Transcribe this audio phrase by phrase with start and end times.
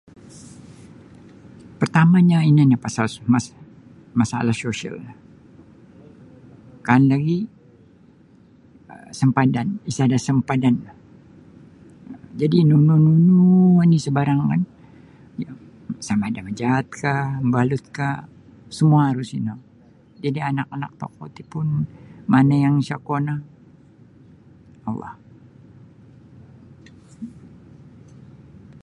[1.79, 3.45] Partamanyo ino nio pasal mas
[4.19, 5.13] masalah sosiyal no
[6.85, 7.51] kaan lagi um
[9.19, 9.67] sampadan
[9.97, 10.95] sada sampadanlah
[12.39, 13.41] jadi nunu nunu
[13.83, 14.61] oni sabarangkan
[16.07, 18.15] sama ada majaatkah mabalutkah
[18.77, 19.53] semua aru sino
[20.23, 21.67] jadi anak-anak tokou ti pun
[22.33, 23.39] mana yang sa kuolah
[24.89, 25.13] Allah.